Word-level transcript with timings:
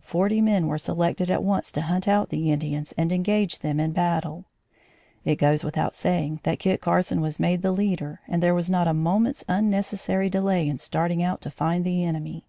Forty 0.00 0.40
men 0.40 0.68
were 0.68 0.78
selected 0.78 1.30
at 1.30 1.44
once 1.44 1.70
to 1.72 1.82
hunt 1.82 2.08
out 2.08 2.30
the 2.30 2.50
Indians 2.50 2.94
and 2.96 3.12
engage 3.12 3.58
them 3.58 3.78
in 3.78 3.92
battle. 3.92 4.46
It 5.22 5.36
goes 5.36 5.64
without 5.64 5.94
saying, 5.94 6.40
that 6.44 6.58
Kit 6.60 6.80
Carson 6.80 7.20
was 7.20 7.38
made 7.38 7.60
the 7.60 7.72
leader 7.72 8.20
and 8.26 8.42
there 8.42 8.54
was 8.54 8.70
not 8.70 8.88
a 8.88 8.94
moment's 8.94 9.44
unnecessary 9.48 10.30
delay 10.30 10.66
in 10.66 10.78
starting 10.78 11.22
out 11.22 11.42
to 11.42 11.50
find 11.50 11.84
the 11.84 12.06
enemy. 12.06 12.46